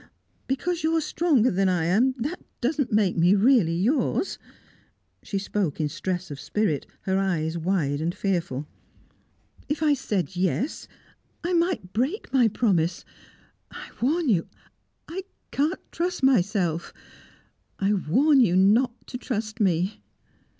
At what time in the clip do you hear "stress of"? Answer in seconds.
5.89-6.39